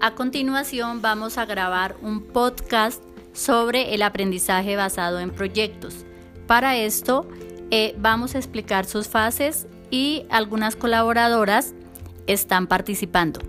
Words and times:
A 0.00 0.14
continuación 0.14 1.00
vamos 1.00 1.38
a 1.38 1.46
grabar 1.46 1.96
un 2.02 2.20
podcast 2.20 3.02
sobre 3.32 3.94
el 3.94 4.02
aprendizaje 4.02 4.76
basado 4.76 5.20
en 5.20 5.30
proyectos. 5.30 6.04
Para 6.46 6.76
esto 6.76 7.26
eh, 7.70 7.94
vamos 7.98 8.34
a 8.34 8.38
explicar 8.38 8.84
sus 8.84 9.08
fases 9.08 9.66
y 9.90 10.24
algunas 10.28 10.76
colaboradoras 10.76 11.72
están 12.26 12.66
participando. 12.66 13.40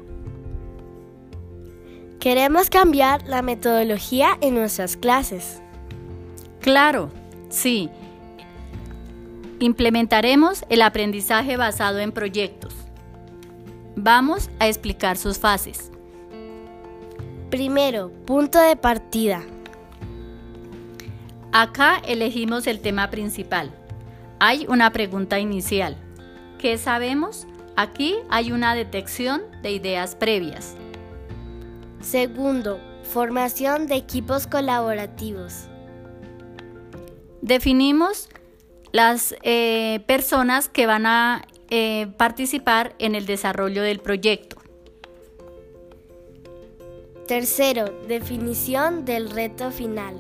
Queremos 2.20 2.70
cambiar 2.70 3.28
la 3.28 3.42
metodología 3.42 4.38
en 4.40 4.56
nuestras 4.56 4.96
clases. 4.96 5.62
Claro, 6.62 7.12
sí. 7.50 7.90
Implementaremos 9.60 10.64
el 10.70 10.82
aprendizaje 10.82 11.58
basado 11.58 12.00
en 12.00 12.14
proyectos. 12.14 12.74
Vamos 13.98 14.50
a 14.60 14.68
explicar 14.68 15.18
sus 15.18 15.40
fases. 15.40 15.92
Primero, 17.58 18.12
punto 18.28 18.60
de 18.60 18.76
partida. 18.76 19.42
Acá 21.52 22.00
elegimos 22.06 22.68
el 22.68 22.82
tema 22.82 23.10
principal. 23.10 23.72
Hay 24.38 24.68
una 24.70 24.92
pregunta 24.92 25.40
inicial. 25.40 25.98
¿Qué 26.60 26.78
sabemos? 26.78 27.48
Aquí 27.76 28.16
hay 28.30 28.52
una 28.52 28.76
detección 28.76 29.42
de 29.64 29.72
ideas 29.72 30.14
previas. 30.14 30.76
Segundo, 32.00 32.80
formación 33.02 33.88
de 33.88 33.96
equipos 33.96 34.46
colaborativos. 34.46 35.68
Definimos 37.42 38.30
las 38.92 39.34
eh, 39.42 40.02
personas 40.06 40.70
que 40.70 40.86
van 40.86 41.08
a 41.08 41.48
eh, 41.72 42.06
participar 42.18 42.94
en 43.00 43.16
el 43.16 43.26
desarrollo 43.26 43.82
del 43.82 43.98
proyecto. 43.98 44.58
Tercero, 47.28 47.94
definición 48.08 49.04
del 49.04 49.30
reto 49.30 49.70
final. 49.70 50.16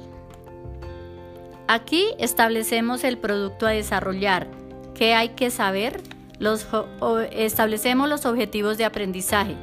Aquí 1.69 2.05
establecemos 2.19 3.05
el 3.05 3.17
producto 3.17 3.65
a 3.65 3.71
desarrollar, 3.71 4.47
qué 4.93 5.13
hay 5.13 5.29
que 5.29 5.49
saber, 5.49 6.01
los, 6.37 6.67
establecemos 7.31 8.09
los 8.09 8.25
objetivos 8.25 8.77
de 8.77 8.83
aprendizaje, 8.83 9.55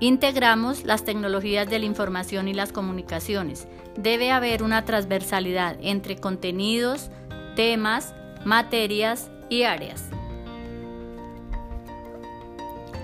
integramos 0.00 0.84
las 0.84 1.04
tecnologías 1.04 1.68
de 1.68 1.80
la 1.80 1.84
información 1.84 2.48
y 2.48 2.54
las 2.54 2.72
comunicaciones. 2.72 3.68
Debe 3.98 4.30
haber 4.32 4.62
una 4.62 4.86
transversalidad 4.86 5.76
entre 5.82 6.16
contenidos, 6.16 7.10
temas, 7.56 8.14
materias 8.46 9.30
y 9.50 9.64
áreas. 9.64 10.04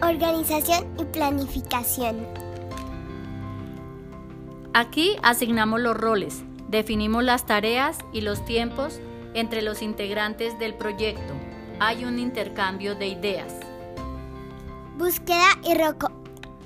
Organización 0.00 0.86
y 0.98 1.04
planificación. 1.04 2.39
Aquí 4.72 5.16
asignamos 5.24 5.80
los 5.80 5.96
roles, 5.96 6.44
definimos 6.68 7.24
las 7.24 7.44
tareas 7.44 7.98
y 8.12 8.20
los 8.20 8.44
tiempos 8.44 9.00
entre 9.34 9.62
los 9.62 9.82
integrantes 9.82 10.56
del 10.60 10.74
proyecto. 10.74 11.34
Hay 11.80 12.04
un 12.04 12.20
intercambio 12.20 12.94
de 12.94 13.08
ideas. 13.08 13.52
Búsqueda 14.96 15.48
y 15.64 15.74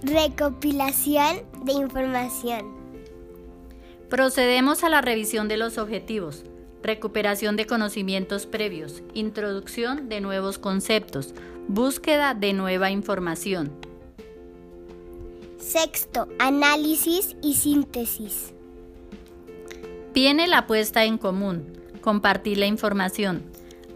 recopilación 0.06 1.42
de 1.64 1.72
información. 1.72 2.74
Procedemos 4.10 4.84
a 4.84 4.90
la 4.90 5.00
revisión 5.00 5.48
de 5.48 5.56
los 5.56 5.78
objetivos, 5.78 6.44
recuperación 6.82 7.56
de 7.56 7.64
conocimientos 7.66 8.44
previos, 8.44 9.02
introducción 9.14 10.10
de 10.10 10.20
nuevos 10.20 10.58
conceptos, 10.58 11.32
búsqueda 11.68 12.34
de 12.34 12.52
nueva 12.52 12.90
información. 12.90 13.72
Sexto, 15.64 16.28
análisis 16.38 17.36
y 17.40 17.54
síntesis. 17.54 18.52
Viene 20.12 20.46
la 20.46 20.66
puesta 20.66 21.04
en 21.04 21.16
común, 21.16 21.80
compartir 22.02 22.58
la 22.58 22.66
información. 22.66 23.42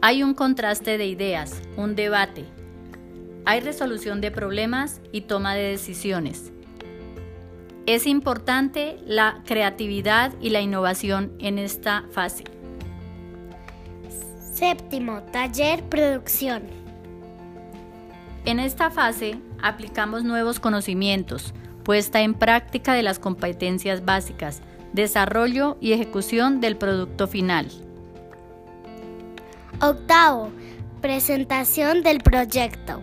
Hay 0.01 0.23
un 0.23 0.33
contraste 0.33 0.97
de 0.97 1.07
ideas, 1.07 1.61
un 1.77 1.95
debate. 1.95 2.47
Hay 3.45 3.61
resolución 3.61 4.23
de 4.23 4.31
problemas 4.31 5.03
y 5.13 5.21
toma 5.21 5.55
de 5.57 5.65
decisiones. 5.65 6.53
Es 7.85 8.07
importante 8.07 8.97
la 9.05 9.43
creatividad 9.45 10.33
y 10.41 10.49
la 10.49 10.63
innovación 10.63 11.35
en 11.39 11.59
esta 11.59 12.07
fase. 12.13 12.45
Séptimo, 14.55 15.23
taller 15.33 15.85
producción. 15.85 16.88
En 18.49 18.61
esta 18.61 18.91
fase 18.91 19.39
aplicamos 19.63 20.25
nuevos 20.25 20.59
conocimientos, 20.59 21.53
puesta 21.83 22.23
en 22.23 22.33
práctica 22.33 22.95
de 22.95 23.03
las 23.03 23.19
competencias 23.19 24.07
básicas, 24.07 24.63
desarrollo 24.95 25.77
y 25.83 25.93
ejecución 25.93 26.63
del 26.63 26.79
producto 26.79 27.29
final. 27.29 27.69
Octavo, 29.83 30.49
presentación 31.03 32.03
del 32.03 32.21
proyecto. 32.21 33.03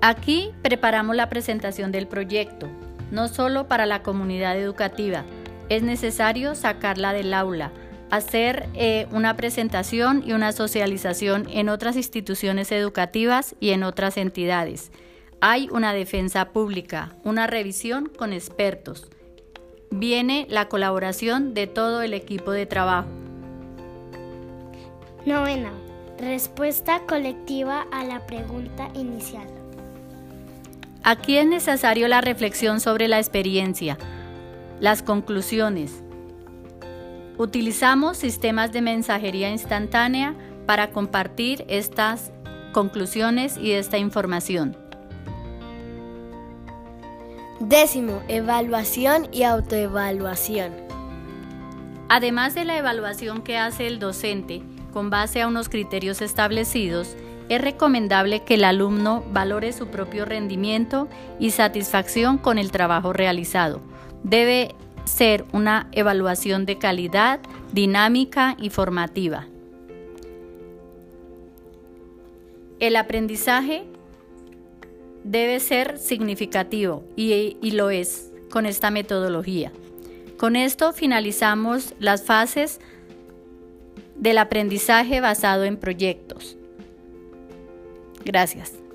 Aquí 0.00 0.52
preparamos 0.62 1.14
la 1.14 1.28
presentación 1.28 1.92
del 1.92 2.08
proyecto, 2.08 2.66
no 3.10 3.28
solo 3.28 3.68
para 3.68 3.84
la 3.84 4.02
comunidad 4.02 4.56
educativa, 4.56 5.26
es 5.68 5.82
necesario 5.82 6.54
sacarla 6.54 7.12
del 7.12 7.34
aula, 7.34 7.72
hacer 8.10 8.68
eh, 8.74 9.06
una 9.12 9.36
presentación 9.36 10.22
y 10.26 10.32
una 10.32 10.52
socialización 10.52 11.46
en 11.50 11.68
otras 11.68 11.96
instituciones 11.96 12.72
educativas 12.72 13.54
y 13.60 13.70
en 13.70 13.82
otras 13.82 14.16
entidades. 14.16 14.90
Hay 15.40 15.68
una 15.70 15.92
defensa 15.92 16.46
pública, 16.50 17.12
una 17.24 17.46
revisión 17.46 18.08
con 18.08 18.32
expertos. 18.32 19.08
Viene 19.90 20.46
la 20.50 20.68
colaboración 20.68 21.54
de 21.54 21.66
todo 21.66 22.02
el 22.02 22.12
equipo 22.14 22.50
de 22.50 22.66
trabajo. 22.66 23.08
Novena. 25.24 25.72
Respuesta 26.18 27.02
colectiva 27.06 27.86
a 27.92 28.02
la 28.02 28.26
pregunta 28.26 28.88
inicial. 28.94 29.46
Aquí 31.04 31.36
es 31.36 31.46
necesario 31.46 32.08
la 32.08 32.20
reflexión 32.20 32.80
sobre 32.80 33.06
la 33.06 33.18
experiencia, 33.18 33.96
las 34.80 35.02
conclusiones, 35.02 36.02
Utilizamos 37.38 38.16
sistemas 38.16 38.72
de 38.72 38.82
mensajería 38.82 39.48
instantánea 39.50 40.34
para 40.66 40.90
compartir 40.90 41.64
estas 41.68 42.32
conclusiones 42.72 43.56
y 43.56 43.72
esta 43.72 43.96
información. 43.96 44.76
Décimo, 47.60 48.22
evaluación 48.26 49.28
y 49.32 49.44
autoevaluación. 49.44 50.72
Además 52.08 52.56
de 52.56 52.64
la 52.64 52.76
evaluación 52.76 53.42
que 53.42 53.56
hace 53.56 53.86
el 53.86 54.00
docente 54.00 54.62
con 54.92 55.08
base 55.08 55.40
a 55.40 55.46
unos 55.46 55.68
criterios 55.68 56.20
establecidos, 56.22 57.16
es 57.48 57.60
recomendable 57.60 58.42
que 58.42 58.54
el 58.54 58.64
alumno 58.64 59.22
valore 59.32 59.72
su 59.72 59.86
propio 59.86 60.24
rendimiento 60.24 61.08
y 61.38 61.52
satisfacción 61.52 62.38
con 62.38 62.58
el 62.58 62.72
trabajo 62.72 63.12
realizado. 63.12 63.80
Debe 64.22 64.74
ser 65.08 65.44
una 65.52 65.88
evaluación 65.92 66.66
de 66.66 66.78
calidad, 66.78 67.40
dinámica 67.72 68.56
y 68.58 68.70
formativa. 68.70 69.46
El 72.78 72.96
aprendizaje 72.96 73.84
debe 75.24 75.60
ser 75.60 75.98
significativo 75.98 77.04
y, 77.16 77.56
y, 77.60 77.70
lo 77.72 77.90
es 77.90 78.30
con 78.50 78.66
esta 78.66 78.90
metodología. 78.90 79.72
Con 80.38 80.54
esto 80.54 80.92
finalizamos 80.92 81.94
las 81.98 82.22
fases 82.22 82.80
del 84.16 84.38
aprendizaje 84.38 85.20
basado 85.20 85.64
en 85.64 85.76
proyectos. 85.76 86.56
Gracias. 88.24 88.87